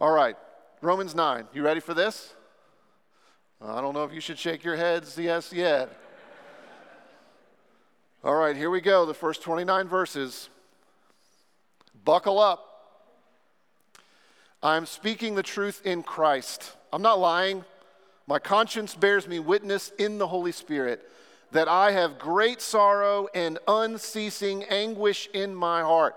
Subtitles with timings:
[0.00, 0.34] All right,
[0.80, 1.48] Romans 9.
[1.52, 2.32] You ready for this?
[3.60, 5.94] I don't know if you should shake your heads yes yet.
[8.24, 9.04] All right, here we go.
[9.04, 10.48] The first 29 verses.
[12.02, 12.66] Buckle up.
[14.62, 16.72] I'm speaking the truth in Christ.
[16.94, 17.62] I'm not lying.
[18.26, 21.06] My conscience bears me witness in the Holy Spirit
[21.52, 26.16] that I have great sorrow and unceasing anguish in my heart.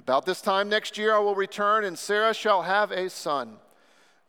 [0.00, 3.56] About this time next year I will return, and Sarah shall have a son.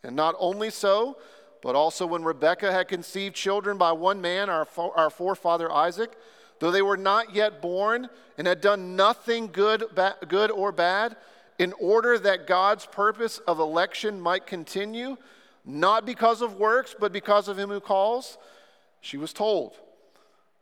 [0.03, 1.17] And not only so,
[1.61, 6.13] but also when Rebekah had conceived children by one man, our, our forefather Isaac,
[6.59, 11.15] though they were not yet born and had done nothing good, ba- good or bad,
[11.57, 15.17] in order that God's purpose of election might continue,
[15.65, 18.37] not because of works, but because of him who calls,
[19.01, 19.75] she was told,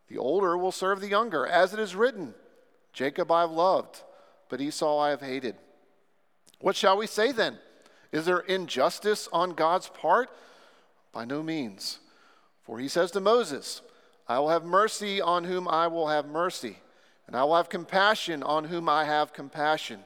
[0.09, 2.33] The older will serve the younger, as it is written,
[2.93, 4.01] Jacob I have loved
[4.49, 5.55] but Esau I have hated.
[6.59, 7.57] What shall we say then?
[8.11, 10.29] Is there injustice on God's part?
[11.11, 11.99] By no means.
[12.63, 13.81] For he says to Moses,
[14.27, 16.77] I will have mercy on whom I will have mercy,
[17.27, 20.01] and I will have compassion on whom I have compassion.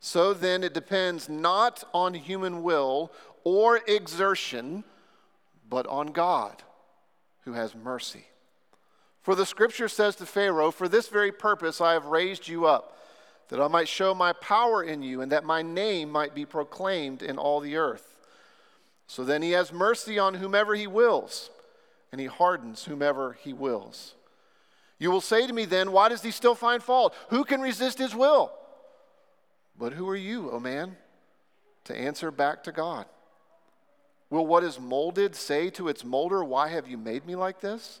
[0.00, 3.12] So then it depends not on human will
[3.44, 4.84] or exertion,
[5.68, 6.62] but on God
[7.42, 8.26] who has mercy.
[9.22, 12.96] For the scripture says to Pharaoh, For this very purpose I have raised you up
[13.50, 17.20] that I might show my power in you, and that my name might be proclaimed
[17.20, 18.14] in all the earth.
[19.08, 21.50] So then he has mercy on whomever he wills,
[22.12, 24.14] and he hardens whomever he wills.
[25.00, 27.14] You will say to me then, Why does he still find fault?
[27.30, 28.52] Who can resist his will?
[29.76, 30.96] But who are you, O oh man,
[31.84, 33.06] to answer back to God?
[34.28, 38.00] Will what is molded say to its molder, Why have you made me like this?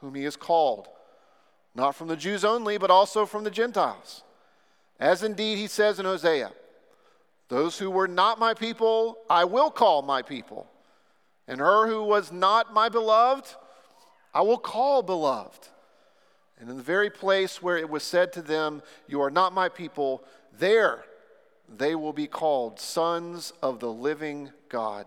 [0.00, 0.88] whom he has called,
[1.74, 4.22] not from the Jews only, but also from the Gentiles.
[4.98, 6.50] As indeed he says in Hosea,
[7.48, 10.68] Those who were not my people, I will call my people.
[11.46, 13.46] And her who was not my beloved,
[14.34, 15.68] I will call beloved.
[16.60, 19.68] And in the very place where it was said to them, You are not my
[19.68, 20.24] people,
[20.58, 21.04] there
[21.68, 25.06] they will be called sons of the living God.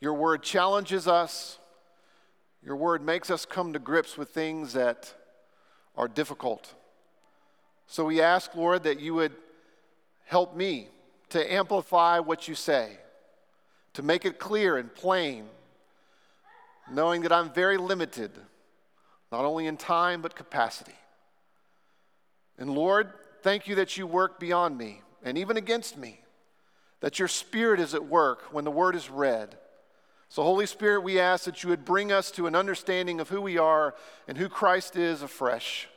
[0.00, 1.58] Your word challenges us.
[2.62, 5.14] Your word makes us come to grips with things that
[5.96, 6.74] are difficult.
[7.86, 9.32] So we ask, Lord, that you would
[10.24, 10.88] help me
[11.30, 12.98] to amplify what you say,
[13.94, 15.46] to make it clear and plain,
[16.90, 18.32] knowing that I'm very limited,
[19.32, 20.94] not only in time, but capacity.
[22.58, 23.12] And Lord,
[23.42, 26.20] thank you that you work beyond me and even against me,
[27.00, 29.56] that your spirit is at work when the word is read
[30.28, 33.40] so, Holy Spirit, we ask that you would bring us to an understanding of who
[33.40, 33.94] we are
[34.26, 35.88] and who Christ is afresh,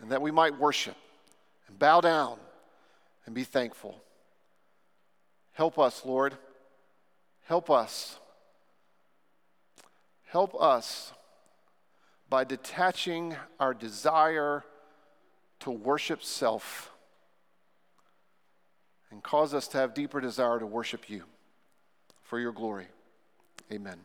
[0.00, 0.96] and that we might worship
[1.68, 2.38] and bow down
[3.26, 4.00] and be thankful.
[5.52, 6.34] Help us, Lord.
[7.44, 8.18] Help us.
[10.24, 11.12] Help us
[12.28, 14.64] by detaching our desire
[15.60, 16.90] to worship self
[19.10, 21.22] and cause us to have deeper desire to worship you
[22.22, 22.86] for your glory.
[23.72, 23.98] Amen.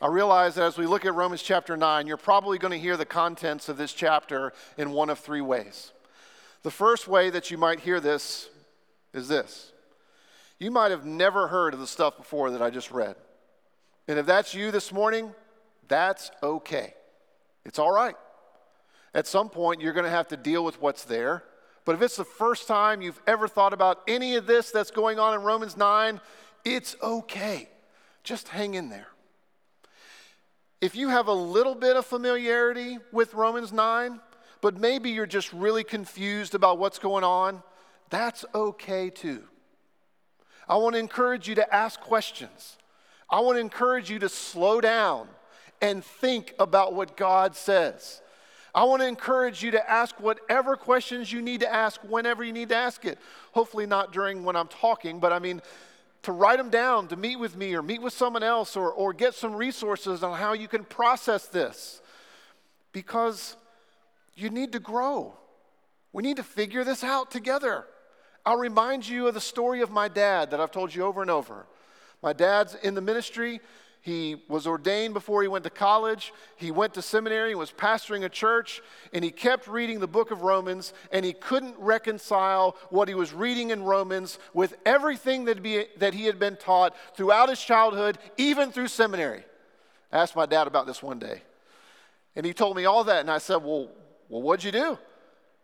[0.00, 2.98] I realize that as we look at Romans chapter 9, you're probably going to hear
[2.98, 5.92] the contents of this chapter in one of three ways.
[6.62, 8.48] The first way that you might hear this
[9.14, 9.72] is this
[10.58, 13.14] you might have never heard of the stuff before that I just read.
[14.08, 15.34] And if that's you this morning,
[15.88, 16.94] that's okay.
[17.64, 18.16] It's all right.
[19.14, 21.42] At some point, you're going to have to deal with what's there.
[21.84, 25.18] But if it's the first time you've ever thought about any of this that's going
[25.18, 26.20] on in Romans 9,
[26.64, 27.68] it's okay.
[28.26, 29.06] Just hang in there.
[30.80, 34.20] If you have a little bit of familiarity with Romans 9,
[34.60, 37.62] but maybe you're just really confused about what's going on,
[38.10, 39.44] that's okay too.
[40.68, 42.76] I want to encourage you to ask questions.
[43.30, 45.28] I want to encourage you to slow down
[45.80, 48.20] and think about what God says.
[48.74, 52.52] I want to encourage you to ask whatever questions you need to ask whenever you
[52.52, 53.20] need to ask it.
[53.52, 55.62] Hopefully, not during when I'm talking, but I mean,
[56.22, 59.12] to write them down, to meet with me or meet with someone else or, or
[59.12, 62.00] get some resources on how you can process this.
[62.92, 63.56] Because
[64.34, 65.34] you need to grow.
[66.12, 67.84] We need to figure this out together.
[68.44, 71.30] I'll remind you of the story of my dad that I've told you over and
[71.30, 71.66] over.
[72.22, 73.60] My dad's in the ministry.
[74.06, 76.32] He was ordained before he went to college.
[76.54, 78.80] He went to seminary, was pastoring a church,
[79.12, 83.32] and he kept reading the book of Romans, and he couldn't reconcile what he was
[83.32, 88.16] reading in Romans with everything that, be, that he had been taught throughout his childhood,
[88.36, 89.42] even through seminary.
[90.12, 91.42] I asked my dad about this one day,
[92.36, 93.88] and he told me all that, and I said, Well,
[94.28, 94.98] well what'd you do?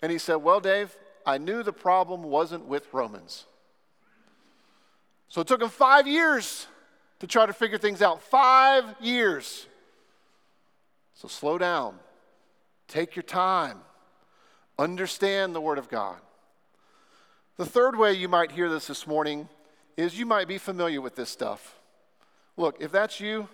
[0.02, 3.46] And he said, Well, Dave, I knew the problem wasn't with Romans.
[5.28, 6.66] So it took him five years
[7.22, 8.20] to try to figure things out.
[8.20, 9.68] Five years.
[11.14, 12.00] So slow down,
[12.88, 13.78] take your time,
[14.76, 16.16] understand the Word of God.
[17.58, 19.48] The third way you might hear this this morning
[19.96, 21.78] is you might be familiar with this stuff.
[22.56, 23.46] Look, if that's you,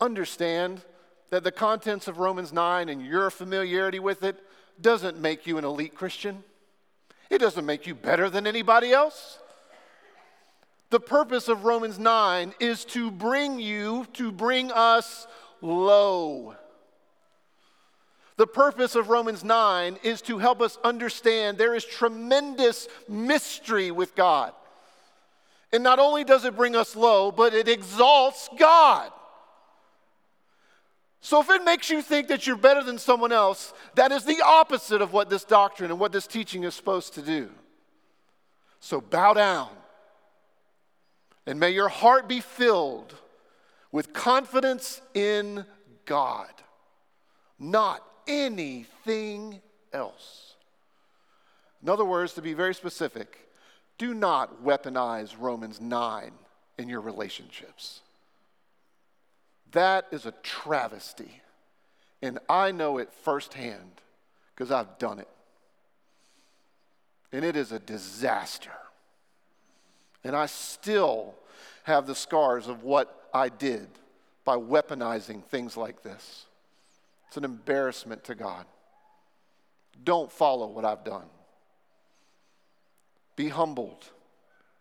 [0.00, 0.80] understand
[1.28, 4.42] that the contents of Romans 9 and your familiarity with it
[4.80, 6.42] doesn't make you an elite Christian.
[7.28, 9.40] It doesn't make you better than anybody else.
[10.90, 15.26] The purpose of Romans 9 is to bring you, to bring us
[15.60, 16.56] low.
[18.36, 24.14] The purpose of Romans 9 is to help us understand there is tremendous mystery with
[24.14, 24.52] God.
[25.72, 29.10] And not only does it bring us low, but it exalts God.
[31.20, 34.40] So if it makes you think that you're better than someone else, that is the
[34.42, 37.50] opposite of what this doctrine and what this teaching is supposed to do.
[38.80, 39.68] So bow down
[41.48, 43.14] and may your heart be filled
[43.90, 45.64] with confidence in
[46.04, 46.52] God,
[47.58, 50.56] not anything else.
[51.82, 53.48] In other words, to be very specific,
[53.96, 56.32] do not weaponize Romans 9
[56.76, 58.02] in your relationships.
[59.72, 61.40] That is a travesty.
[62.20, 64.02] And I know it firsthand
[64.54, 65.28] because I've done it.
[67.32, 68.72] And it is a disaster.
[70.24, 71.34] And I still
[71.84, 73.88] have the scars of what I did
[74.44, 76.46] by weaponizing things like this.
[77.28, 78.66] It's an embarrassment to God.
[80.04, 81.26] Don't follow what I've done.
[83.36, 84.04] Be humbled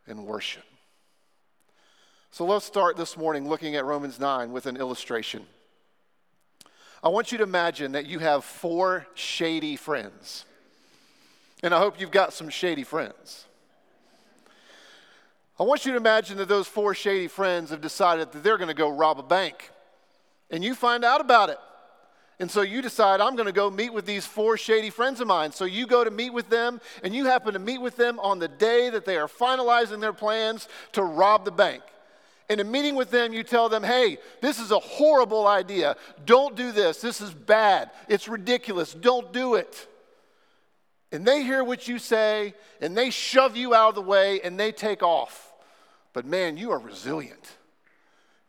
[0.08, 0.64] and worship.
[2.32, 5.46] So let's start this morning looking at Romans 9 with an illustration.
[7.04, 10.46] I want you to imagine that you have four shady friends.
[11.64, 13.46] And I hope you've got some shady friends.
[15.60, 18.68] I want you to imagine that those four shady friends have decided that they're going
[18.68, 19.72] to go rob a bank.
[20.52, 21.58] And you find out about it.
[22.40, 25.28] And so you decide, I'm going to go meet with these four shady friends of
[25.28, 25.52] mine.
[25.52, 28.38] So you go to meet with them, and you happen to meet with them on
[28.38, 31.82] the day that they are finalizing their plans to rob the bank.
[32.50, 35.98] And In meeting with them, you tell them, hey, this is a horrible idea.
[36.26, 37.02] Don't do this.
[37.02, 37.90] This is bad.
[38.08, 38.94] It's ridiculous.
[38.94, 39.88] Don't do it.
[41.12, 44.60] And they hear what you say, and they shove you out of the way, and
[44.60, 45.47] they take off.
[46.18, 47.48] But man, you are resilient.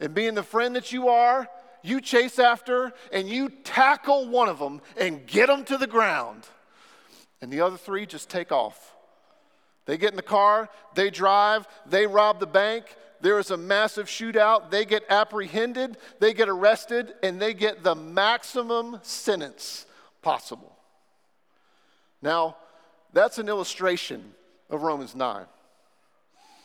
[0.01, 1.47] And being the friend that you are,
[1.83, 6.47] you chase after and you tackle one of them and get them to the ground.
[7.43, 8.97] And the other three just take off.
[9.85, 12.85] They get in the car, they drive, they rob the bank.
[13.21, 14.71] There is a massive shootout.
[14.71, 19.85] They get apprehended, they get arrested, and they get the maximum sentence
[20.23, 20.75] possible.
[22.23, 22.57] Now,
[23.13, 24.33] that's an illustration
[24.71, 25.45] of Romans 9.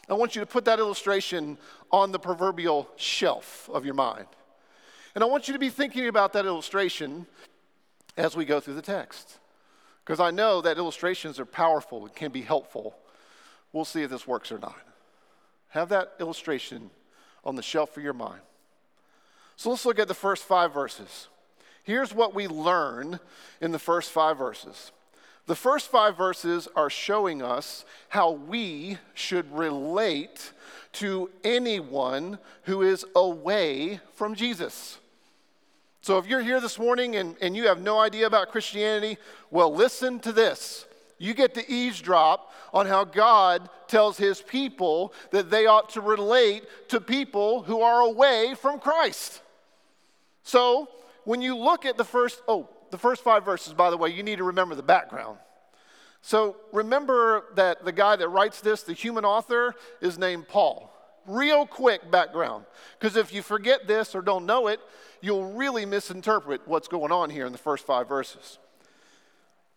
[0.09, 1.57] I want you to put that illustration
[1.91, 4.27] on the proverbial shelf of your mind.
[5.15, 7.25] And I want you to be thinking about that illustration
[8.17, 9.39] as we go through the text.
[10.03, 12.95] Because I know that illustrations are powerful and can be helpful.
[13.71, 14.77] We'll see if this works or not.
[15.69, 16.89] Have that illustration
[17.45, 18.41] on the shelf of your mind.
[19.55, 21.29] So let's look at the first five verses.
[21.83, 23.19] Here's what we learn
[23.61, 24.91] in the first five verses.
[25.45, 30.53] The first five verses are showing us how we should relate
[30.93, 34.99] to anyone who is away from Jesus.
[36.01, 39.17] So if you're here this morning and, and you have no idea about Christianity,
[39.51, 40.85] well, listen to this.
[41.17, 46.63] You get to eavesdrop on how God tells his people that they ought to relate
[46.89, 49.41] to people who are away from Christ.
[50.43, 50.89] So
[51.23, 54.21] when you look at the first, oh, the first five verses, by the way, you
[54.21, 55.39] need to remember the background.
[56.21, 60.93] So remember that the guy that writes this, the human author, is named Paul.
[61.25, 62.65] Real quick background,
[62.99, 64.79] because if you forget this or don't know it,
[65.21, 68.59] you'll really misinterpret what's going on here in the first five verses.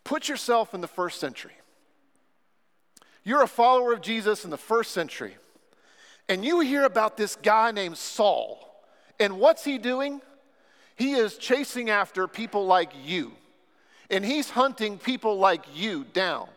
[0.05, 1.55] Put yourself in the first century.
[3.25, 5.37] You're a follower of Jesus in the first century,
[6.29, 8.85] and you hear about this guy named Saul.
[9.19, 10.21] And what's he doing?
[10.97, 13.33] He is chasing after people like you,
[14.11, 16.49] and he's hunting people like you down.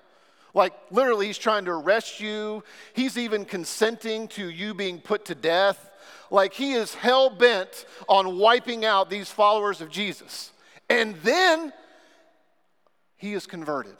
[0.53, 2.63] Like, literally, he's trying to arrest you.
[2.93, 5.91] He's even consenting to you being put to death.
[6.31, 10.51] Like, he is hell bent on wiping out these followers of Jesus.
[10.89, 11.72] And then
[13.15, 13.96] he is converted.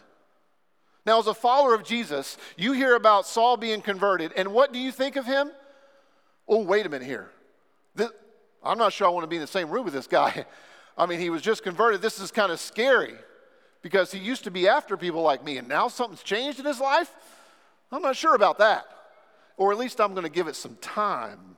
[1.06, 4.80] Now, as a follower of Jesus, you hear about Saul being converted, and what do
[4.80, 5.52] you think of him?
[6.48, 7.30] Oh, wait a minute here.
[8.64, 10.46] I'm not sure I want to be in the same room with this guy.
[10.98, 12.02] I mean, he was just converted.
[12.02, 13.16] This is kind of scary
[13.82, 16.80] because he used to be after people like me, and now something's changed in his
[16.80, 17.14] life.
[17.92, 18.86] I'm not sure about that.
[19.56, 21.56] Or at least I'm going to give it some time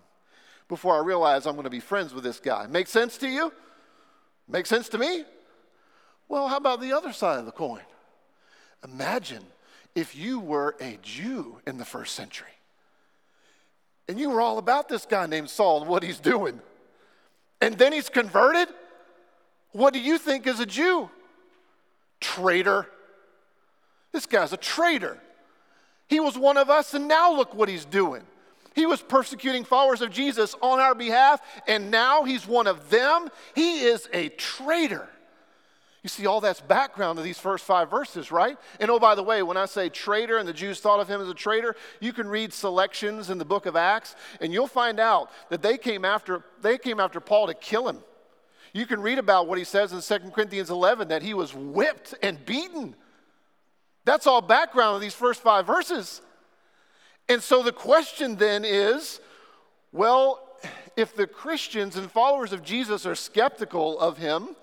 [0.67, 2.67] before I realize I'm going to be friends with this guy.
[2.67, 3.51] Make sense to you?
[4.48, 5.24] Make sense to me?
[6.27, 7.81] Well, how about the other side of the coin?
[8.84, 9.43] Imagine
[9.96, 12.48] if you were a Jew in the first century
[14.08, 16.60] and you were all about this guy named Saul and what he's doing
[17.62, 18.68] and then he's converted?
[19.72, 21.10] What do you think is a Jew?
[22.20, 22.88] Traitor.
[24.12, 25.18] This guy's a traitor.
[26.08, 28.24] He was one of us, and now look what he's doing.
[28.74, 33.30] He was persecuting followers of Jesus on our behalf, and now he's one of them.
[33.56, 35.08] He is a traitor.
[36.03, 38.58] You see, all that's background to these first five verses, right?
[38.79, 41.22] And oh, by the way, when I say traitor and the Jews thought of him
[41.22, 45.00] as a traitor, you can read selections in the book of Acts, and you'll find
[45.00, 48.00] out that they came after, they came after Paul to kill him.
[48.74, 52.15] You can read about what he says in 2 Corinthians 11 that he was whipped
[52.24, 52.96] and beaten.
[54.05, 56.22] That's all background of these first five verses.
[57.29, 59.20] And so the question then is
[59.91, 60.48] well,
[60.96, 64.55] if the Christians and followers of Jesus are skeptical of him,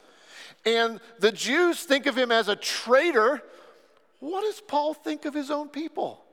[0.76, 3.42] and the Jews think of him as a traitor,
[4.20, 6.24] what does Paul think of his own people?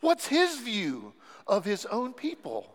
[0.00, 1.14] What's his view
[1.46, 2.74] of his own people?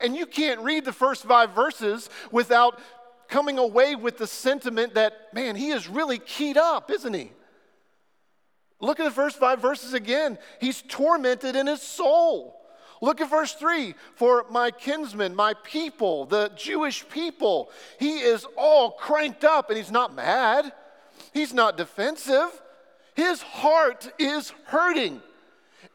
[0.00, 2.80] And you can't read the first five verses without
[3.28, 7.30] coming away with the sentiment that, man, he is really keyed up, isn't he?
[8.80, 10.38] Look at the first five verses again.
[10.60, 12.60] He's tormented in his soul.
[13.00, 17.70] Look at verse 3 for my kinsmen, my people, the Jewish people.
[17.98, 20.72] He is all cranked up and he's not mad,
[21.32, 22.60] he's not defensive.
[23.14, 25.22] His heart is hurting.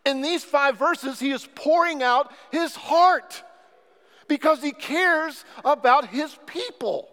[0.06, 3.44] In these five verses, he is pouring out his heart
[4.30, 7.10] because he cares about his people.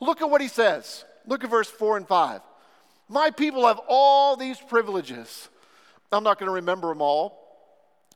[0.00, 1.04] Look at what he says.
[1.26, 2.40] Look at verse 4 and 5.
[3.08, 5.48] My people have all these privileges.
[6.12, 7.47] I'm not going to remember them all,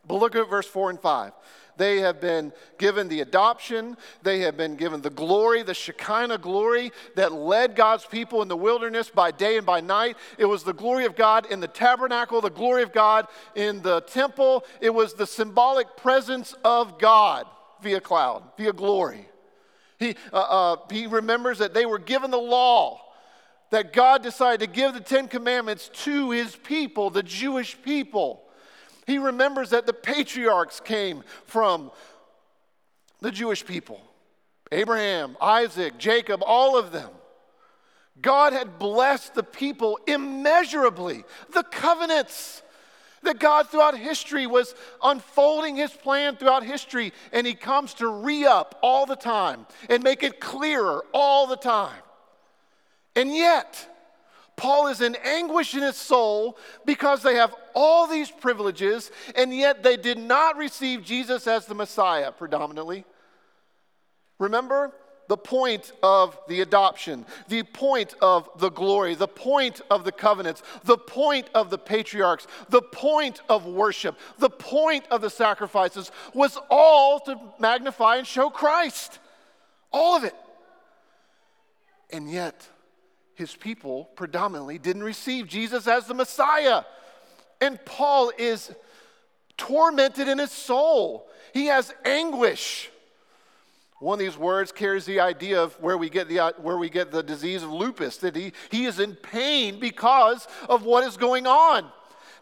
[0.06, 1.32] but look at verse 4 and 5.
[1.76, 3.96] They have been given the adoption.
[4.22, 8.56] They have been given the glory, the Shekinah glory that led God's people in the
[8.56, 10.16] wilderness by day and by night.
[10.38, 14.02] It was the glory of God in the tabernacle, the glory of God in the
[14.02, 14.64] temple.
[14.80, 17.46] It was the symbolic presence of God
[17.82, 19.26] via cloud, via glory.
[19.98, 23.00] He, uh, uh, he remembers that they were given the law,
[23.70, 28.42] that God decided to give the Ten Commandments to his people, the Jewish people.
[29.12, 31.90] He remembers that the patriarchs came from
[33.20, 34.00] the Jewish people
[34.72, 37.10] Abraham, Isaac, Jacob, all of them.
[38.22, 41.24] God had blessed the people immeasurably.
[41.52, 42.62] The covenants
[43.22, 48.46] that God throughout history was unfolding his plan throughout history, and he comes to re
[48.46, 52.00] up all the time and make it clearer all the time.
[53.14, 53.91] And yet,
[54.62, 59.82] Paul is in anguish in his soul because they have all these privileges and yet
[59.82, 63.04] they did not receive Jesus as the Messiah predominantly.
[64.38, 64.92] Remember
[65.26, 70.62] the point of the adoption, the point of the glory, the point of the covenants,
[70.84, 76.56] the point of the patriarchs, the point of worship, the point of the sacrifices was
[76.70, 79.18] all to magnify and show Christ.
[79.90, 80.36] All of it.
[82.10, 82.68] And yet,
[83.42, 86.84] his people predominantly didn't receive Jesus as the Messiah.
[87.60, 88.72] And Paul is
[89.56, 91.28] tormented in his soul.
[91.52, 92.88] He has anguish.
[93.98, 96.88] One of these words carries the idea of where we get the, uh, where we
[96.88, 101.16] get the disease of lupus, that he, he is in pain because of what is
[101.16, 101.90] going on.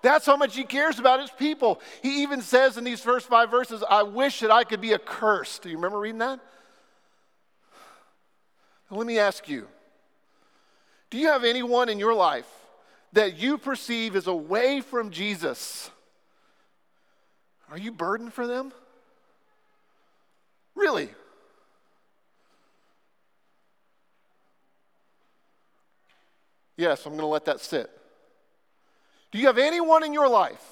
[0.02, 1.80] That's how much he cares about his people.
[2.02, 5.62] He even says in these first five verses, I wish that I could be accursed.
[5.62, 6.40] Do you remember reading that?
[8.90, 9.66] Let me ask you
[11.10, 12.48] do you have anyone in your life
[13.12, 15.90] that you perceive is away from Jesus?
[17.70, 18.72] Are you burdened for them?
[20.74, 21.10] Really?
[26.76, 27.90] Yes, I'm going to let that sit.
[29.32, 30.64] Do you have anyone in your life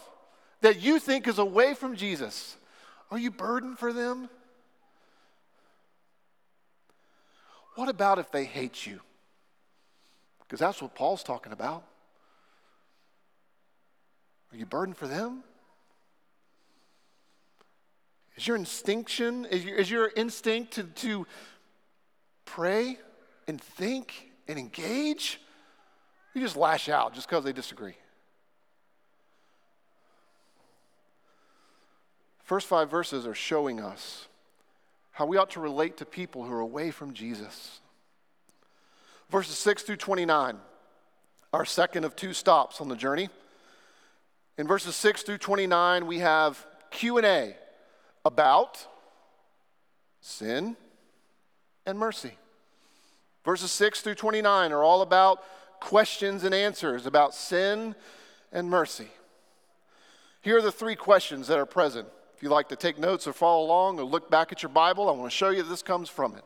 [0.62, 2.56] that you think is away from Jesus?
[3.10, 4.28] Are you burdened for them?
[7.74, 9.00] What about if they hate you?
[10.48, 11.84] Because that's what Paul's talking about.
[14.50, 15.44] Are you burdened for them?
[18.36, 21.26] Is your instinction, is your, is your instinct to, to
[22.46, 22.98] pray
[23.46, 25.40] and think and engage?
[26.34, 27.96] You just lash out just because they disagree.
[32.44, 34.28] First five verses are showing us
[35.10, 37.80] how we ought to relate to people who are away from Jesus.
[39.30, 40.56] Verses 6 through 29,
[41.52, 43.28] our second of two stops on the journey.
[44.56, 47.54] In verses 6 through 29, we have Q&A
[48.24, 48.86] about
[50.20, 50.76] sin
[51.84, 52.32] and mercy.
[53.44, 55.44] Verses 6 through 29 are all about
[55.80, 57.94] questions and answers about sin
[58.50, 59.08] and mercy.
[60.40, 62.08] Here are the three questions that are present.
[62.36, 65.08] If you like to take notes or follow along or look back at your Bible,
[65.08, 66.44] I want to show you this comes from it.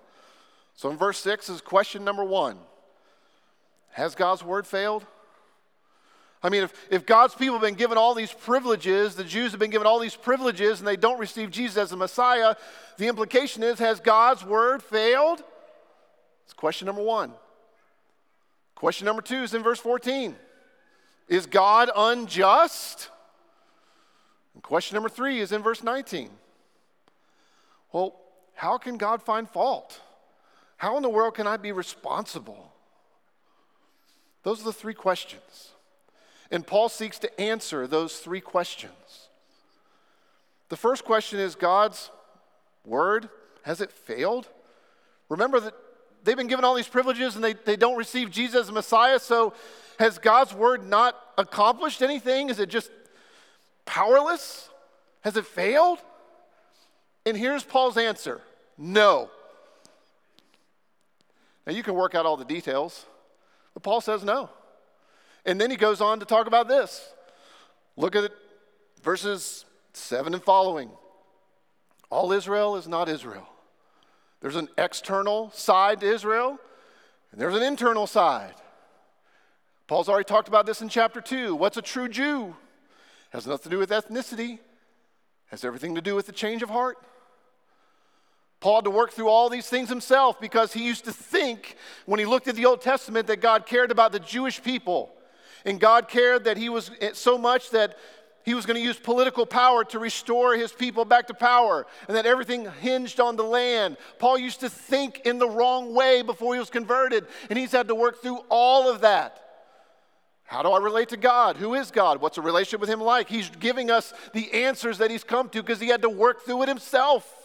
[0.75, 2.59] So in verse 6 is question number one
[3.93, 5.07] Has God's word failed?
[6.43, 9.61] I mean, if, if God's people have been given all these privileges, the Jews have
[9.61, 12.57] been given all these privileges, and they don't receive Jesus as the Messiah,
[12.99, 15.43] the implication is Has God's word failed?
[16.45, 17.33] It's question number one.
[18.75, 20.35] Question number two is in verse 14
[21.29, 23.11] Is God unjust?
[24.55, 26.29] And question number three is in verse 19.
[27.93, 28.17] Well,
[28.55, 30.01] how can God find fault?
[30.77, 32.72] How in the world can I be responsible?
[34.43, 35.71] Those are the three questions.
[36.51, 39.29] And Paul seeks to answer those three questions.
[40.69, 42.11] The first question is God's
[42.85, 43.29] word,
[43.63, 44.49] has it failed?
[45.29, 45.75] Remember that
[46.25, 49.19] they've been given all these privileges and they, they don't receive Jesus as Messiah.
[49.19, 49.55] So
[49.99, 52.51] has God's word not accomplished anything?
[52.51, 52.91] Is it just
[53.87, 54.69] powerless?
[55.23, 55.99] Has it failed?
[57.25, 58.41] And here's Paul's answer
[58.77, 59.31] no.
[61.67, 63.07] Now you can work out all the details,
[63.75, 64.51] but Paul says no.
[65.45, 67.13] And then he goes on to talk about this.
[67.97, 68.31] Look at
[69.03, 70.91] verses 7 and following.
[72.11, 73.49] All Israel is not Israel.
[74.41, 76.59] There's an external side to Israel,
[77.31, 78.55] and there's an internal side.
[79.87, 81.55] Paul's already talked about this in chapter 2.
[81.55, 82.57] What's a true Jew?
[83.31, 84.59] Has nothing to do with ethnicity,
[85.47, 86.99] has everything to do with the change of heart.
[88.63, 91.75] Paul had to work through all these things himself because he used to think,
[92.07, 95.13] when he looked at the Old Testament, that God cared about the Jewish people.
[95.65, 97.99] And God cared that he was so much that
[98.45, 102.17] he was going to use political power to restore his people back to power and
[102.17, 103.97] that everything hinged on the land.
[104.21, 107.89] Paul used to think in the wrong way before he was converted, and he's had
[107.89, 109.41] to work through all of that.
[110.45, 111.57] How do I relate to God?
[111.57, 112.21] Who is God?
[112.21, 113.29] What's a relationship with Him like?
[113.29, 116.63] He's giving us the answers that He's come to because He had to work through
[116.63, 117.42] it Himself.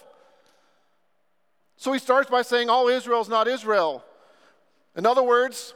[1.78, 4.04] So He starts by saying, All Israel is not Israel.
[4.94, 5.74] In other words,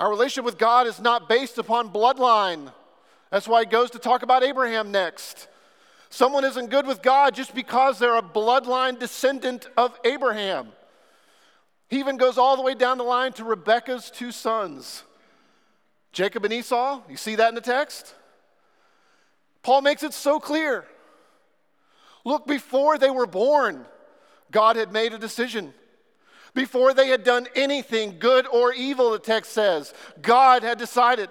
[0.00, 2.72] our relationship with God is not based upon bloodline.
[3.30, 5.48] That's why he goes to talk about Abraham next.
[6.08, 10.68] Someone isn't good with God just because they're a bloodline descendant of Abraham.
[11.88, 15.04] He even goes all the way down the line to Rebekah's two sons,
[16.12, 17.02] Jacob and Esau.
[17.08, 18.14] You see that in the text?
[19.62, 20.84] Paul makes it so clear.
[22.24, 23.84] Look, before they were born,
[24.50, 25.74] God had made a decision.
[26.54, 31.28] Before they had done anything, good or evil, the text says, God had decided.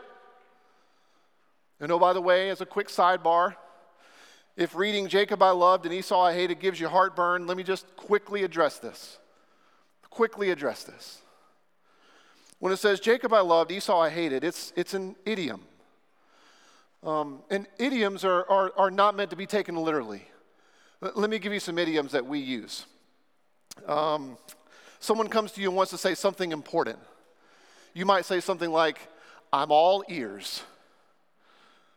[1.80, 3.56] And oh, by the way, as a quick sidebar,
[4.56, 7.96] if reading Jacob I loved and Esau I hated gives you heartburn, let me just
[7.96, 9.18] quickly address this.
[10.10, 11.22] Quickly address this.
[12.60, 15.64] When it says Jacob I loved, Esau I hated, it's, it's an idiom.
[17.02, 20.24] Um, and idioms are, are, are not meant to be taken literally.
[21.02, 22.86] Let me give you some idioms that we use.
[23.88, 24.38] Um,
[25.00, 27.00] someone comes to you and wants to say something important.
[27.94, 29.00] You might say something like,
[29.52, 30.64] I'm all ears.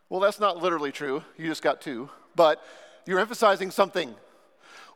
[0.08, 1.22] Well, that's not literally true.
[1.36, 2.62] You just got two but
[3.06, 4.14] you're emphasizing something.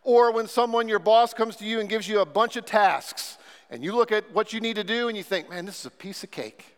[0.05, 3.39] Or when someone, your boss, comes to you and gives you a bunch of tasks,
[3.71, 5.87] and you look at what you need to do and you think, man, this is
[5.87, 6.77] a piece of cake.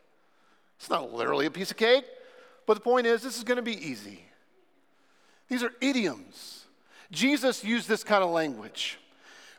[0.78, 2.04] It's not literally a piece of cake,
[2.66, 4.24] but the point is, this is going to be easy.
[5.48, 6.66] These are idioms.
[7.10, 8.98] Jesus used this kind of language.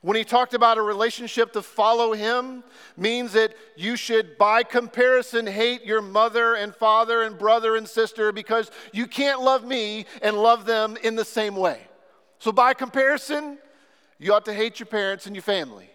[0.04, 2.66] When he talked about a relationship to follow him,
[2.98, 8.34] means that you should, by comparison, hate your mother and father and brother and sister
[8.34, 11.80] because you can't love me and love them in the same way.
[12.40, 13.58] So, by comparison,
[14.20, 15.90] you ought to hate your parents and your family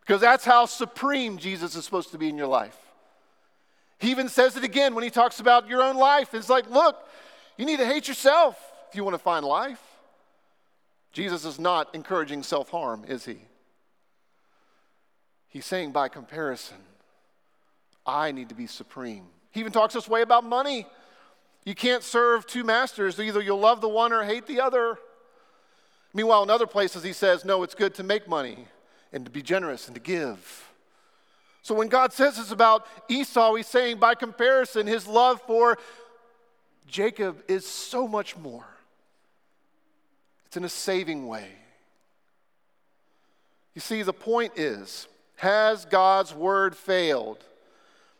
[0.00, 2.76] because that's how supreme Jesus is supposed to be in your life.
[3.98, 6.34] He even says it again when he talks about your own life.
[6.34, 7.08] It's like, look,
[7.56, 9.80] you need to hate yourself if you want to find life.
[11.16, 13.38] Jesus is not encouraging self harm, is he?
[15.48, 16.76] He's saying, by comparison,
[18.04, 19.24] I need to be supreme.
[19.50, 20.86] He even talks this way about money.
[21.64, 23.18] You can't serve two masters.
[23.18, 24.98] Either you'll love the one or hate the other.
[26.12, 28.68] Meanwhile, in other places, he says, no, it's good to make money
[29.10, 30.70] and to be generous and to give.
[31.62, 35.78] So when God says this about Esau, he's saying, by comparison, his love for
[36.86, 38.66] Jacob is so much more.
[40.56, 41.48] It's in a saving way.
[43.74, 47.44] You see, the point is has God's word failed?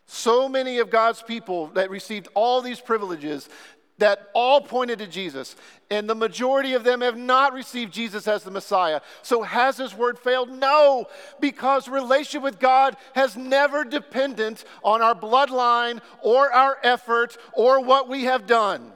[0.05, 3.49] So many of God's people that received all these privileges
[3.97, 5.55] that all pointed to Jesus,
[5.89, 9.01] and the majority of them have not received Jesus as the Messiah.
[9.23, 10.51] So, has His word failed?
[10.51, 11.07] No,
[11.39, 18.07] because relationship with God has never dependent on our bloodline or our effort or what
[18.07, 18.93] we have done.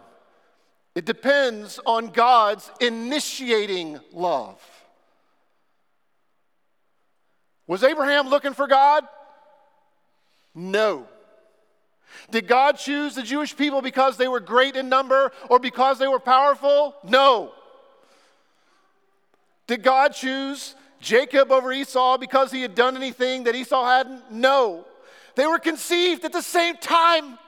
[0.94, 4.60] It depends on God's initiating love.
[7.68, 9.06] Was Abraham looking for God?
[10.54, 11.08] No.
[12.30, 16.08] Did God choose the Jewish people because they were great in number or because they
[16.08, 16.96] were powerful?
[17.04, 17.54] No.
[19.68, 24.30] Did God choose Jacob over Esau because he had done anything that Esau hadn't?
[24.30, 24.86] No.
[25.36, 27.40] They were conceived at the same time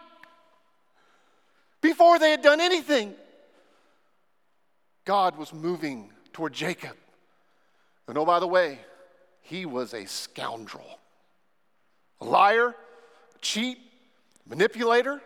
[1.82, 3.14] before they had done anything.
[5.06, 6.96] God was moving toward Jacob.
[8.08, 8.80] And oh, by the way,
[9.42, 11.00] he was a scoundrel,
[12.22, 12.70] a liar,
[13.36, 13.78] a cheat,
[14.48, 15.22] manipulator,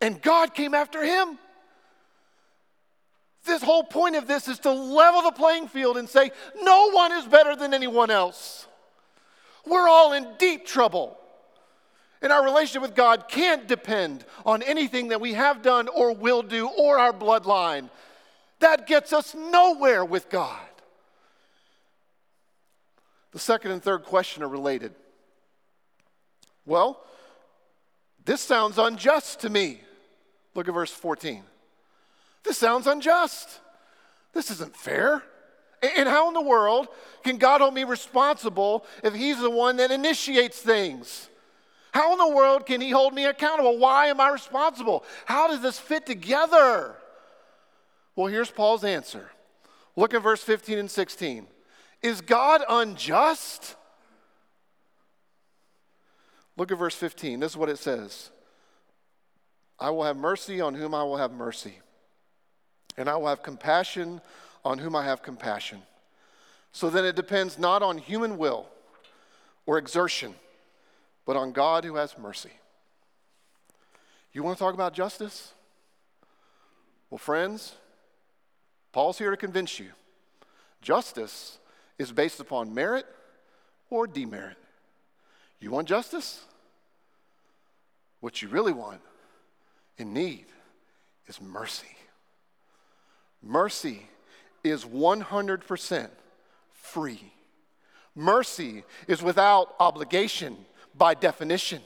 [0.00, 1.38] and God came after him.
[3.44, 7.12] This whole point of this is to level the playing field and say, no one
[7.12, 8.66] is better than anyone else.
[9.66, 11.16] We're all in deep trouble.
[12.20, 16.42] And our relationship with God can't depend on anything that we have done or will
[16.42, 17.90] do or our bloodline.
[18.62, 20.60] That gets us nowhere with God.
[23.32, 24.94] The second and third question are related.
[26.64, 27.00] Well,
[28.24, 29.80] this sounds unjust to me.
[30.54, 31.42] Look at verse 14.
[32.44, 33.48] This sounds unjust.
[34.32, 35.24] This isn't fair.
[35.96, 36.86] And how in the world
[37.24, 41.28] can God hold me responsible if He's the one that initiates things?
[41.90, 43.78] How in the world can He hold me accountable?
[43.78, 45.02] Why am I responsible?
[45.24, 46.94] How does this fit together?
[48.14, 49.30] Well, here's Paul's answer.
[49.96, 51.46] Look at verse 15 and 16.
[52.02, 53.76] Is God unjust?
[56.56, 57.40] Look at verse 15.
[57.40, 58.30] This is what it says
[59.78, 61.80] I will have mercy on whom I will have mercy,
[62.96, 64.20] and I will have compassion
[64.64, 65.82] on whom I have compassion.
[66.72, 68.66] So then it depends not on human will
[69.66, 70.34] or exertion,
[71.26, 72.52] but on God who has mercy.
[74.32, 75.52] You want to talk about justice?
[77.10, 77.74] Well, friends,
[78.92, 79.90] Paul's here to convince you
[80.82, 81.58] justice
[81.98, 83.06] is based upon merit
[83.90, 84.56] or demerit.
[85.60, 86.44] You want justice?
[88.20, 89.00] What you really want
[89.98, 90.46] and need
[91.26, 91.96] is mercy.
[93.42, 94.02] Mercy
[94.64, 96.08] is 100%
[96.72, 97.32] free.
[98.14, 100.56] Mercy is without obligation
[100.96, 101.80] by definition.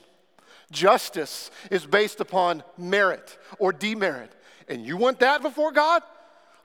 [0.72, 4.32] Justice is based upon merit or demerit.
[4.68, 6.02] And you want that before God?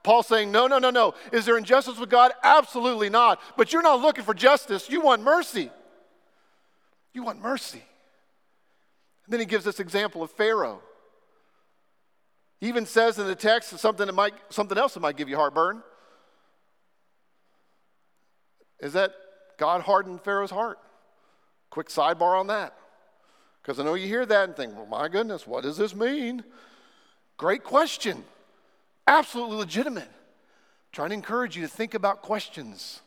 [0.03, 1.13] Paul's saying, no, no, no, no.
[1.31, 2.31] Is there injustice with God?
[2.43, 3.39] Absolutely not.
[3.55, 5.69] But you're not looking for justice, you want mercy.
[7.13, 7.83] You want mercy.
[9.25, 10.81] And then he gives this example of Pharaoh.
[12.59, 15.35] He even says in the text something, that might, something else that might give you
[15.35, 15.83] heartburn.
[18.79, 19.13] Is that
[19.57, 20.79] God hardened Pharaoh's heart?
[21.69, 22.75] Quick sidebar on that.
[23.61, 26.43] Because I know you hear that and think, well, my goodness, what does this mean?
[27.37, 28.23] Great question.
[29.11, 30.03] Absolutely legitimate.
[30.03, 33.01] I'm trying to encourage you to think about questions.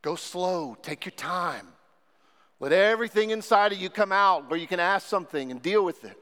[0.00, 1.68] Go slow, take your time.
[2.60, 6.02] Let everything inside of you come out where you can ask something and deal with
[6.02, 6.16] it.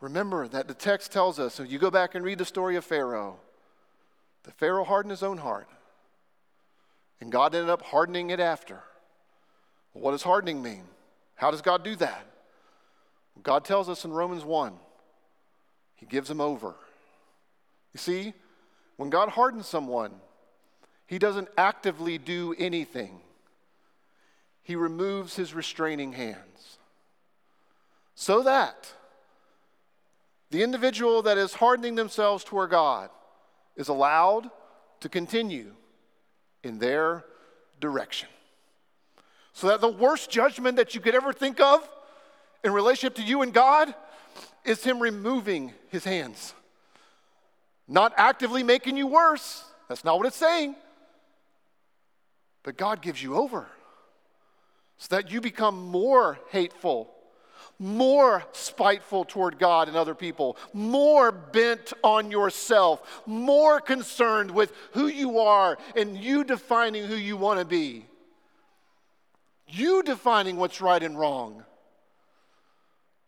[0.00, 2.86] Remember that the text tells us, if you go back and read the story of
[2.86, 3.38] Pharaoh,
[4.44, 5.68] that Pharaoh hardened his own heart.
[7.20, 8.82] And God ended up hardening it after.
[9.92, 10.84] what does hardening mean?
[11.34, 12.24] How does God do that?
[13.42, 14.72] God tells us in Romans 1
[15.98, 16.74] he gives them over.
[17.92, 18.32] You see,
[18.96, 20.12] when God hardens someone,
[21.06, 23.20] he doesn't actively do anything,
[24.62, 26.78] he removes his restraining hands.
[28.14, 28.92] So that
[30.50, 33.10] the individual that is hardening themselves toward God
[33.76, 34.50] is allowed
[35.00, 35.74] to continue
[36.62, 37.24] in their
[37.80, 38.28] direction.
[39.52, 41.88] So that the worst judgment that you could ever think of
[42.64, 43.94] in relationship to you and God
[44.64, 46.54] is Him removing His hands.
[47.86, 49.64] Not actively making you worse.
[49.88, 50.76] That's not what it's saying.
[52.62, 53.66] But God gives you over
[54.98, 57.10] so that you become more hateful,
[57.78, 65.06] more spiteful toward God and other people, more bent on yourself, more concerned with who
[65.06, 68.04] you are and you defining who you want to be,
[69.68, 71.64] you defining what's right and wrong.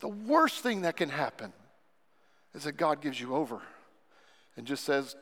[0.00, 1.52] The worst thing that can happen
[2.54, 3.60] is that God gives you over
[4.56, 5.14] and just says,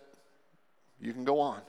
[1.01, 1.61] You can go on.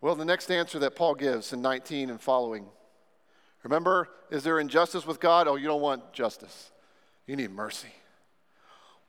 [0.00, 2.66] Well, the next answer that Paul gives in 19 and following
[3.62, 5.48] remember, is there injustice with God?
[5.48, 6.70] Oh, you don't want justice.
[7.26, 7.88] You need mercy.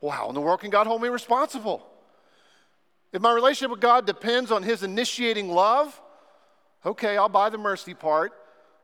[0.01, 1.85] Well, how in the world can God hold me responsible?
[3.13, 5.99] If my relationship with God depends on His initiating love,
[6.85, 8.33] okay, I'll buy the mercy part.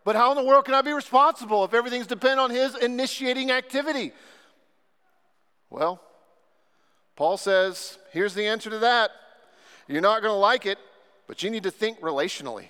[0.03, 3.51] But how in the world can I be responsible if everything's dependent on his initiating
[3.51, 4.11] activity?
[5.69, 6.01] Well,
[7.15, 9.11] Paul says, here's the answer to that.
[9.87, 10.77] You're not going to like it,
[11.27, 12.67] but you need to think relationally.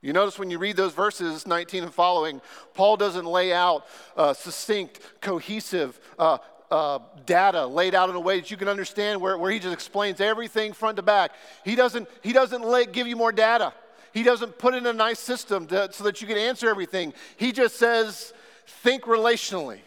[0.00, 2.40] You notice when you read those verses 19 and following,
[2.74, 3.86] Paul doesn't lay out
[4.16, 6.38] uh, succinct, cohesive uh,
[6.72, 9.74] uh, data laid out in a way that you can understand where, where he just
[9.74, 11.32] explains everything front to back.
[11.64, 13.72] He doesn't, he doesn't lay, give you more data.
[14.12, 17.14] He doesn't put in a nice system to, so that you can answer everything.
[17.36, 18.32] He just says,
[18.66, 19.80] think relationally.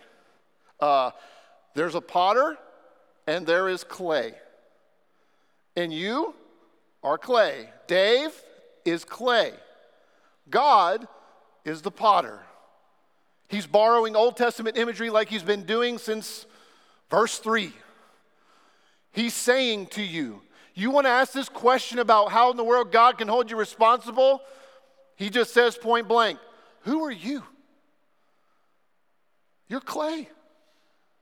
[0.80, 1.12] Uh,
[1.74, 2.58] there's a potter
[3.28, 4.34] and there is clay.
[5.76, 6.34] And you
[7.04, 7.70] are clay.
[7.88, 8.32] Dave
[8.84, 9.52] is clay.
[10.50, 11.08] God
[11.64, 12.40] is the potter.
[13.48, 16.46] He's borrowing Old Testament imagery like he's been doing since
[17.10, 17.72] verse 3.
[19.12, 20.42] He's saying to you,
[20.76, 23.56] you want to ask this question about how in the world God can hold you
[23.56, 24.42] responsible?
[25.16, 26.38] He just says point blank,
[26.82, 27.44] Who are you?
[29.70, 30.30] You're clay.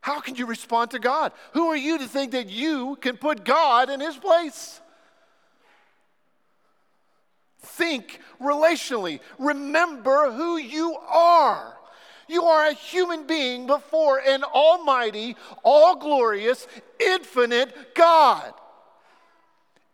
[0.02, 1.32] How can you respond to God?
[1.54, 4.82] Who are you to think that you can put God in his place?
[7.60, 9.22] Think relationally.
[9.38, 11.78] Remember who you are.
[12.28, 16.68] You are a human being before an almighty, all glorious,
[17.00, 18.54] infinite God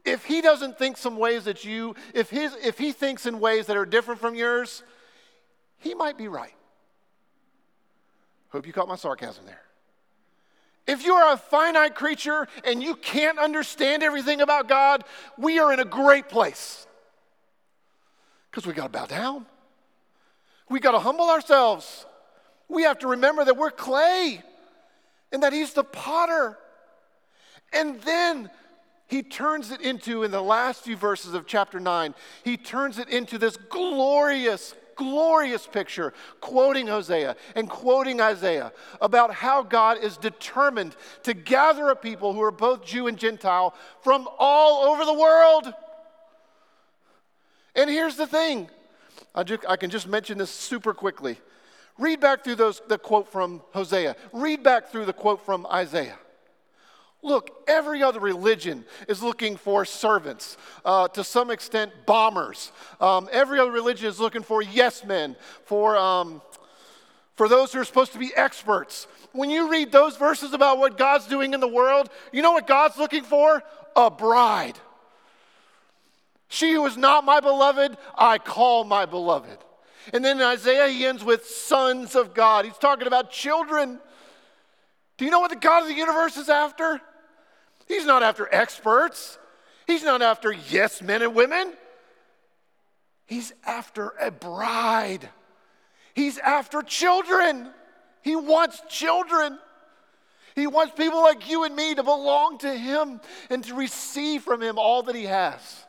[0.10, 3.67] if he doesn't think some ways that you, if, his, if he thinks in ways
[3.67, 4.84] that are different from yours,
[5.78, 6.54] he might be right.
[8.50, 9.62] Hope you caught my sarcasm there.
[10.88, 15.04] If you are a finite creature and you can't understand everything about God,
[15.38, 16.88] we are in a great place.
[18.50, 19.45] Because we got to bow down.
[20.67, 22.06] We got to humble ourselves.
[22.67, 24.41] We have to remember that we're clay
[25.32, 26.58] and that He's the potter.
[27.72, 28.50] And then
[29.10, 33.10] he turns it into, in the last few verses of chapter 9, he turns it
[33.10, 40.95] into this glorious, glorious picture, quoting Hosea and quoting Isaiah about how God is determined
[41.24, 45.74] to gather a people who are both Jew and Gentile from all over the world.
[47.74, 48.69] And here's the thing
[49.34, 51.39] I, just, I can just mention this super quickly.
[51.98, 56.19] Read back through those, the quote from Hosea, read back through the quote from Isaiah.
[57.22, 60.56] Look, every other religion is looking for servants,
[60.86, 62.72] uh, to some extent, bombers.
[63.02, 66.42] Um, every other religion is looking for yes men, for, um,
[67.36, 69.06] for those who are supposed to be experts.
[69.34, 72.68] When you read those verses about what God's doing in the world, you know what
[72.68, 73.64] God's looking for?
[73.98, 74.80] A bride.
[76.48, 79.58] She who is not my beloved, I call my beloved.
[80.14, 82.64] And then in Isaiah, he ends with sons of God.
[82.64, 84.00] He's talking about children.
[85.18, 87.02] Do you know what the God of the universe is after?
[87.89, 89.38] He's not after experts,
[89.86, 91.73] he's not after yes men and women.
[93.25, 95.30] He's after a bride.
[96.15, 97.69] He's after children.
[98.23, 99.60] He wants children.
[100.56, 103.21] He wants people like you and me to belong to Him
[103.52, 105.86] and to receive from Him all that He has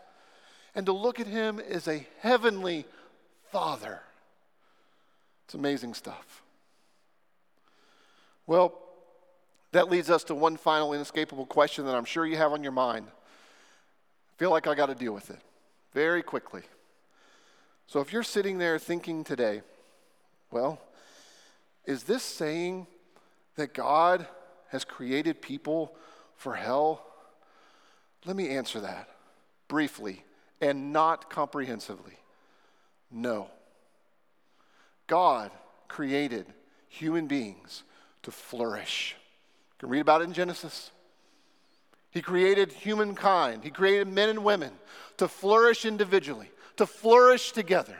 [0.74, 2.84] and to look at Him as a heavenly
[3.50, 4.00] Father.
[5.46, 6.42] It's amazing stuff.
[8.46, 8.78] Well,
[9.72, 12.72] that leads us to one final inescapable question that I'm sure you have on your
[12.72, 13.06] mind.
[13.08, 15.40] I feel like I got to deal with it
[15.92, 16.62] very quickly.
[17.86, 19.62] So if you're sitting there thinking today,
[20.50, 20.80] well,
[21.84, 22.86] is this saying
[23.56, 24.26] that God
[24.68, 25.94] has created people
[26.36, 27.04] for hell?
[28.24, 29.08] Let me answer that
[29.68, 30.24] briefly
[30.60, 32.18] and not comprehensively.
[33.10, 33.48] No.
[35.06, 35.50] God
[35.88, 36.46] created
[36.88, 37.82] human beings
[38.22, 39.16] to flourish.
[39.80, 40.90] You can read about it in Genesis.
[42.10, 44.72] He created humankind, He created men and women
[45.16, 47.96] to flourish individually, to flourish together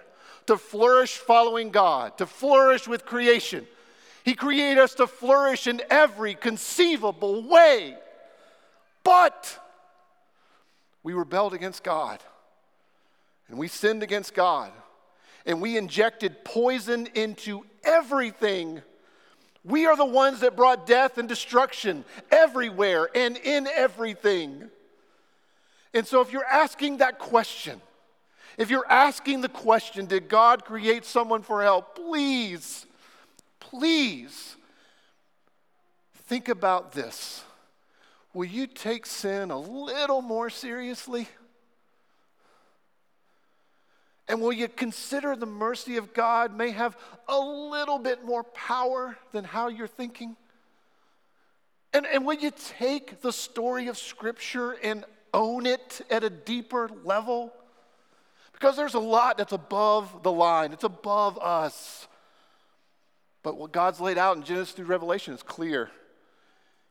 [0.50, 3.68] to flourish following God, to flourish with creation.
[4.24, 7.96] He created us to flourish in every conceivable way.
[9.04, 9.56] But
[11.04, 12.20] we rebelled against God
[13.48, 14.72] and we sinned against God
[15.46, 18.82] and we injected poison into everything.
[19.64, 24.70] We are the ones that brought death and destruction everywhere and in everything.
[25.92, 27.80] And so, if you're asking that question,
[28.56, 31.82] if you're asking the question, did God create someone for hell?
[31.82, 32.86] Please,
[33.58, 34.56] please
[36.26, 37.42] think about this.
[38.32, 41.28] Will you take sin a little more seriously?
[44.30, 46.96] And will you consider the mercy of God may have
[47.28, 50.36] a little bit more power than how you're thinking?
[51.92, 56.88] And, and will you take the story of Scripture and own it at a deeper
[57.02, 57.52] level?
[58.52, 62.06] Because there's a lot that's above the line, it's above us.
[63.42, 65.90] But what God's laid out in Genesis through Revelation is clear.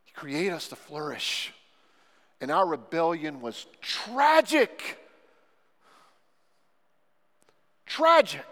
[0.04, 1.54] He created us to flourish.
[2.42, 4.99] And our rebellion was tragic.
[7.90, 8.46] Tragic.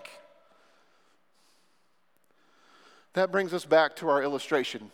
[3.13, 4.91] That brings us back to our illustration.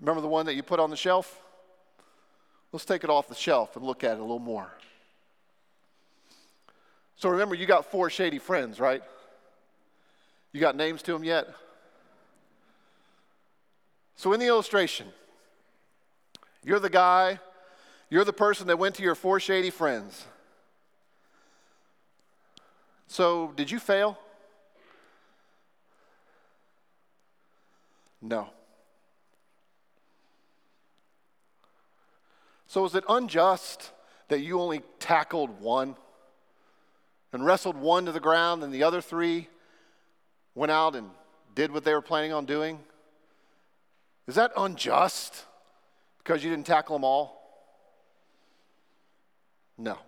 [0.00, 1.42] Remember the one that you put on the shelf?
[2.72, 4.70] Let's take it off the shelf and look at it a little more.
[7.16, 9.02] So remember, you got four shady friends, right?
[10.52, 11.46] You got names to them yet?
[14.16, 15.06] So in the illustration,
[16.64, 17.40] you're the guy,
[18.08, 20.26] you're the person that went to your four shady friends.
[23.08, 24.18] So, did you fail?
[28.20, 28.50] No.
[32.66, 33.92] So, is it unjust
[34.28, 35.96] that you only tackled one?
[37.36, 39.46] and wrestled one to the ground, and the other three
[40.54, 41.10] went out and
[41.54, 42.78] did what they were planning on doing?
[44.26, 45.44] Is that unjust
[46.16, 47.38] because you didn't tackle them all?
[49.76, 49.98] No.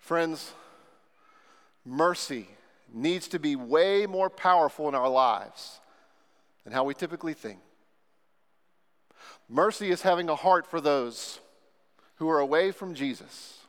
[0.00, 0.52] Friends,
[1.84, 2.48] mercy
[2.92, 5.80] needs to be way more powerful in our lives
[6.64, 7.60] than how we typically think.
[9.48, 11.38] Mercy is having a heart for those
[12.16, 13.60] who are away from Jesus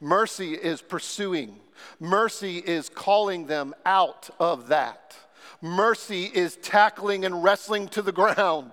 [0.00, 1.58] Mercy is pursuing,
[1.98, 5.16] mercy is calling them out of that.
[5.60, 8.72] Mercy is tackling and wrestling to the ground.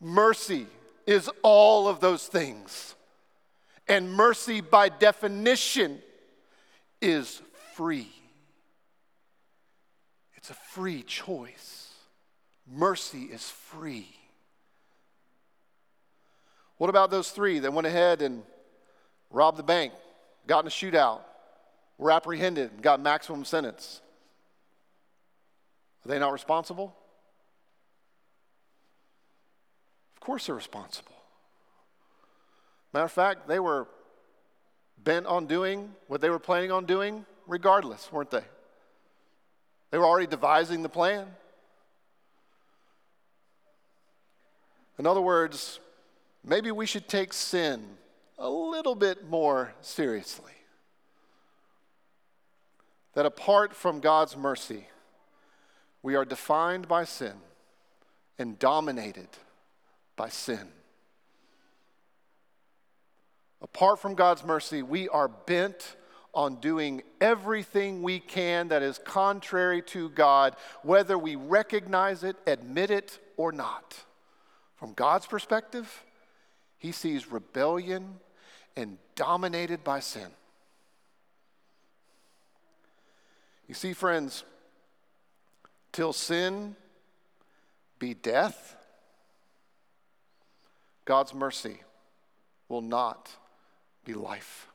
[0.00, 0.66] Mercy
[1.06, 2.94] is all of those things.
[3.88, 6.00] And mercy, by definition,
[7.00, 7.40] is
[7.74, 8.10] free.
[10.34, 11.92] It's a free choice.
[12.70, 14.08] Mercy is free.
[16.78, 18.42] What about those three that went ahead and
[19.30, 19.92] robbed the bank,
[20.46, 21.20] got in a shootout,
[21.98, 24.00] were apprehended, and got maximum sentence.
[26.04, 26.94] Are they not responsible?
[30.14, 31.15] Of course they're responsible.
[32.96, 33.86] Matter of fact, they were
[34.96, 38.44] bent on doing what they were planning on doing regardless, weren't they?
[39.90, 41.26] They were already devising the plan.
[44.98, 45.78] In other words,
[46.42, 47.84] maybe we should take sin
[48.38, 50.54] a little bit more seriously
[53.12, 54.86] that apart from God's mercy,
[56.02, 57.34] we are defined by sin
[58.38, 59.28] and dominated
[60.16, 60.68] by sin.
[63.74, 65.96] Apart from God's mercy, we are bent
[66.32, 72.92] on doing everything we can that is contrary to God, whether we recognize it, admit
[72.92, 74.04] it, or not.
[74.76, 76.04] From God's perspective,
[76.78, 78.20] He sees rebellion
[78.76, 80.28] and dominated by sin.
[83.66, 84.44] You see, friends,
[85.90, 86.76] till sin
[87.98, 88.76] be death,
[91.04, 91.80] God's mercy
[92.68, 93.36] will not
[94.06, 94.68] be life.